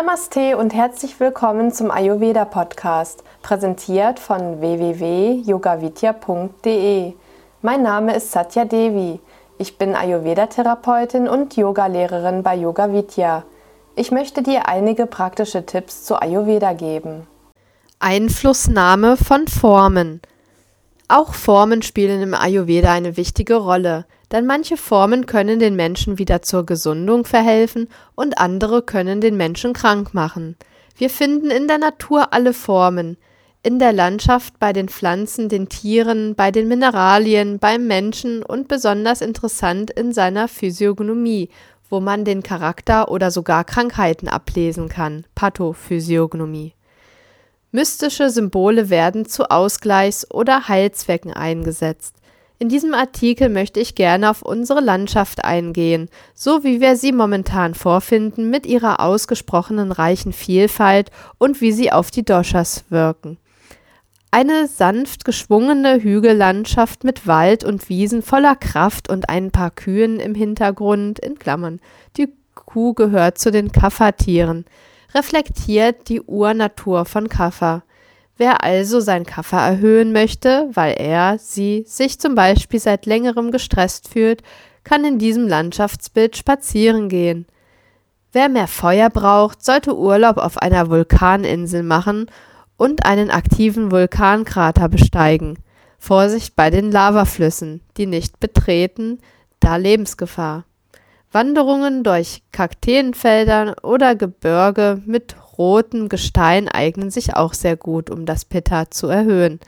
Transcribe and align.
Namaste 0.00 0.56
und 0.56 0.72
herzlich 0.72 1.20
willkommen 1.20 1.74
zum 1.74 1.90
Ayurveda 1.90 2.46
Podcast, 2.46 3.22
präsentiert 3.42 4.18
von 4.18 4.62
www.yogavidya.de. 4.62 7.12
Mein 7.60 7.82
Name 7.82 8.16
ist 8.16 8.32
Satya 8.32 8.64
Devi. 8.64 9.20
Ich 9.58 9.76
bin 9.76 9.94
Ayurveda-Therapeutin 9.94 11.28
und 11.28 11.54
Yogalehrerin 11.54 12.42
bei 12.42 12.56
Yoga 12.56 12.94
Vidya. 12.94 13.44
Ich 13.94 14.10
möchte 14.10 14.42
dir 14.42 14.68
einige 14.68 15.04
praktische 15.04 15.66
Tipps 15.66 16.04
zu 16.04 16.18
Ayurveda 16.18 16.72
geben. 16.72 17.26
Einflussnahme 17.98 19.18
von 19.18 19.48
Formen. 19.48 20.22
Auch 21.12 21.34
Formen 21.34 21.82
spielen 21.82 22.22
im 22.22 22.34
Ayurveda 22.34 22.92
eine 22.92 23.16
wichtige 23.16 23.56
Rolle, 23.56 24.06
denn 24.30 24.46
manche 24.46 24.76
Formen 24.76 25.26
können 25.26 25.58
den 25.58 25.74
Menschen 25.74 26.18
wieder 26.18 26.40
zur 26.40 26.64
Gesundung 26.64 27.24
verhelfen 27.24 27.88
und 28.14 28.38
andere 28.38 28.82
können 28.82 29.20
den 29.20 29.36
Menschen 29.36 29.72
krank 29.72 30.14
machen. 30.14 30.54
Wir 30.96 31.10
finden 31.10 31.50
in 31.50 31.66
der 31.66 31.78
Natur 31.78 32.32
alle 32.32 32.52
Formen, 32.52 33.16
in 33.64 33.80
der 33.80 33.92
Landschaft, 33.92 34.60
bei 34.60 34.72
den 34.72 34.88
Pflanzen, 34.88 35.48
den 35.48 35.68
Tieren, 35.68 36.36
bei 36.36 36.52
den 36.52 36.68
Mineralien, 36.68 37.58
beim 37.58 37.88
Menschen 37.88 38.44
und 38.44 38.68
besonders 38.68 39.20
interessant 39.20 39.90
in 39.90 40.12
seiner 40.12 40.46
Physiognomie, 40.46 41.48
wo 41.88 41.98
man 41.98 42.24
den 42.24 42.44
Charakter 42.44 43.10
oder 43.10 43.32
sogar 43.32 43.64
Krankheiten 43.64 44.28
ablesen 44.28 44.88
kann. 44.88 45.26
Pathophysiognomie. 45.34 46.74
Mystische 47.72 48.30
Symbole 48.30 48.90
werden 48.90 49.26
zu 49.26 49.48
Ausgleichs- 49.48 50.28
oder 50.28 50.66
Heilzwecken 50.66 51.32
eingesetzt. 51.32 52.16
In 52.58 52.68
diesem 52.68 52.94
Artikel 52.94 53.48
möchte 53.48 53.78
ich 53.78 53.94
gerne 53.94 54.28
auf 54.28 54.42
unsere 54.42 54.80
Landschaft 54.80 55.44
eingehen, 55.44 56.10
so 56.34 56.64
wie 56.64 56.80
wir 56.80 56.96
sie 56.96 57.12
momentan 57.12 57.74
vorfinden 57.74 58.50
mit 58.50 58.66
ihrer 58.66 58.98
ausgesprochenen 58.98 59.92
reichen 59.92 60.32
Vielfalt 60.32 61.10
und 61.38 61.60
wie 61.60 61.70
sie 61.70 61.92
auf 61.92 62.10
die 62.10 62.24
Doshas 62.24 62.84
wirken. 62.90 63.38
Eine 64.32 64.66
sanft 64.66 65.24
geschwungene 65.24 66.02
Hügellandschaft 66.02 67.04
mit 67.04 67.26
Wald 67.28 67.62
und 67.62 67.88
Wiesen 67.88 68.22
voller 68.22 68.56
Kraft 68.56 69.08
und 69.08 69.28
ein 69.28 69.52
paar 69.52 69.70
Kühen 69.70 70.18
im 70.18 70.34
Hintergrund 70.34 71.20
in 71.20 71.38
Klammern. 71.38 71.80
Die 72.16 72.32
Kuh 72.54 72.94
gehört 72.94 73.38
zu 73.38 73.52
den 73.52 73.70
Kaffertieren 73.70 74.64
reflektiert 75.14 76.08
die 76.08 76.20
Urnatur 76.20 77.04
von 77.04 77.28
Kaffer. 77.28 77.82
Wer 78.36 78.64
also 78.64 79.00
sein 79.00 79.26
Kaffer 79.26 79.58
erhöhen 79.58 80.12
möchte, 80.12 80.70
weil 80.72 80.94
er, 80.94 81.38
sie 81.38 81.84
sich 81.86 82.18
zum 82.18 82.34
Beispiel 82.34 82.80
seit 82.80 83.06
längerem 83.06 83.50
gestresst 83.50 84.08
fühlt, 84.08 84.42
kann 84.82 85.04
in 85.04 85.18
diesem 85.18 85.46
Landschaftsbild 85.46 86.36
spazieren 86.36 87.08
gehen. 87.08 87.46
Wer 88.32 88.48
mehr 88.48 88.68
Feuer 88.68 89.10
braucht, 89.10 89.64
sollte 89.64 89.96
Urlaub 89.96 90.38
auf 90.38 90.56
einer 90.56 90.88
Vulkaninsel 90.88 91.82
machen 91.82 92.30
und 92.76 93.04
einen 93.04 93.30
aktiven 93.30 93.90
Vulkankrater 93.90 94.88
besteigen. 94.88 95.58
Vorsicht 95.98 96.56
bei 96.56 96.70
den 96.70 96.90
Lavaflüssen, 96.90 97.82
die 97.98 98.06
nicht 98.06 98.40
betreten, 98.40 99.18
da 99.58 99.76
Lebensgefahr. 99.76 100.64
Wanderungen 101.32 102.02
durch 102.02 102.42
Kakteenfelder 102.50 103.76
oder 103.84 104.16
Gebirge 104.16 105.00
mit 105.06 105.36
rotem 105.56 106.08
Gestein 106.08 106.68
eignen 106.68 107.10
sich 107.10 107.36
auch 107.36 107.54
sehr 107.54 107.76
gut, 107.76 108.10
um 108.10 108.26
das 108.26 108.44
Pitta 108.44 108.90
zu 108.90 109.06
erhöhen. 109.06 109.60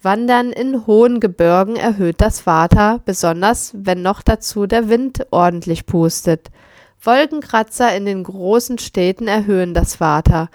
Wandern 0.00 0.52
in 0.52 0.86
hohen 0.86 1.18
Gebirgen 1.18 1.74
erhöht 1.74 2.20
das 2.20 2.46
Vata, 2.46 3.00
besonders 3.04 3.72
wenn 3.74 4.02
noch 4.02 4.22
dazu 4.22 4.66
der 4.66 4.88
Wind 4.88 5.26
ordentlich 5.32 5.86
pustet. 5.86 6.50
Wolkenkratzer 7.02 7.94
in 7.96 8.04
den 8.04 8.22
großen 8.22 8.78
Städten 8.78 9.26
erhöhen 9.26 9.74
das 9.74 9.98
Vata. 9.98 10.48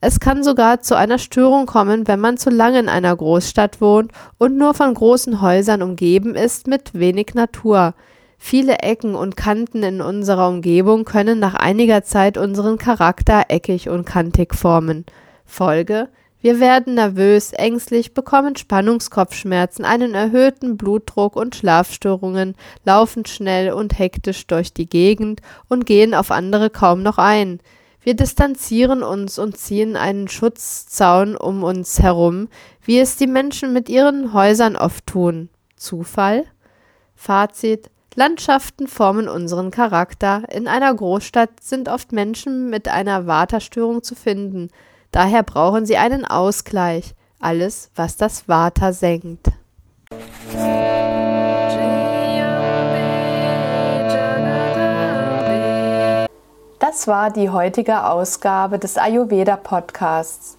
Es 0.00 0.20
kann 0.20 0.44
sogar 0.44 0.80
zu 0.80 0.96
einer 0.96 1.18
Störung 1.18 1.66
kommen, 1.66 2.06
wenn 2.06 2.20
man 2.20 2.36
zu 2.36 2.50
lange 2.50 2.78
in 2.78 2.88
einer 2.88 3.16
Großstadt 3.16 3.80
wohnt 3.80 4.12
und 4.38 4.56
nur 4.56 4.72
von 4.72 4.94
großen 4.94 5.40
Häusern 5.40 5.82
umgeben 5.82 6.36
ist 6.36 6.68
mit 6.68 6.94
wenig 6.94 7.34
Natur. 7.34 7.94
Viele 8.42 8.78
Ecken 8.78 9.14
und 9.14 9.36
Kanten 9.36 9.84
in 9.84 10.00
unserer 10.00 10.48
Umgebung 10.48 11.04
können 11.04 11.38
nach 11.38 11.54
einiger 11.54 12.02
Zeit 12.02 12.36
unseren 12.36 12.78
Charakter 12.78 13.44
eckig 13.48 13.88
und 13.88 14.04
kantig 14.04 14.54
formen. 14.54 15.04
Folge 15.44 16.08
wir 16.42 16.58
werden 16.58 16.94
nervös, 16.94 17.52
ängstlich, 17.52 18.14
bekommen 18.14 18.56
Spannungskopfschmerzen, 18.56 19.84
einen 19.84 20.14
erhöhten 20.14 20.78
Blutdruck 20.78 21.36
und 21.36 21.54
Schlafstörungen, 21.54 22.54
laufen 22.84 23.26
schnell 23.26 23.72
und 23.72 23.98
hektisch 23.98 24.46
durch 24.46 24.72
die 24.72 24.88
Gegend 24.88 25.42
und 25.68 25.84
gehen 25.84 26.14
auf 26.14 26.30
andere 26.30 26.70
kaum 26.70 27.02
noch 27.02 27.18
ein. 27.18 27.60
Wir 28.02 28.14
distanzieren 28.14 29.02
uns 29.02 29.38
und 29.38 29.58
ziehen 29.58 29.96
einen 29.96 30.28
Schutzzaun 30.28 31.36
um 31.36 31.62
uns 31.62 32.00
herum, 32.00 32.48
wie 32.82 32.98
es 32.98 33.18
die 33.18 33.26
Menschen 33.26 33.74
mit 33.74 33.90
ihren 33.90 34.32
Häusern 34.32 34.76
oft 34.76 35.06
tun. 35.06 35.50
Zufall? 35.76 36.44
Fazit 37.14 37.90
Landschaften 38.16 38.88
formen 38.88 39.28
unseren 39.28 39.70
Charakter. 39.70 40.42
In 40.50 40.66
einer 40.66 40.92
Großstadt 40.92 41.62
sind 41.62 41.88
oft 41.88 42.10
Menschen 42.10 42.68
mit 42.68 42.88
einer 42.88 43.28
Vata-Störung 43.28 44.02
zu 44.02 44.16
finden. 44.16 44.68
Daher 45.12 45.44
brauchen 45.44 45.86
sie 45.86 45.96
einen 45.96 46.24
Ausgleich. 46.24 47.14
Alles, 47.38 47.90
was 47.94 48.16
das 48.16 48.48
Vata 48.48 48.92
senkt. 48.92 49.52
Das 56.80 57.06
war 57.06 57.30
die 57.30 57.50
heutige 57.50 58.04
Ausgabe 58.04 58.80
des 58.80 58.98
Ayurveda 58.98 59.56
Podcasts. 59.56 60.58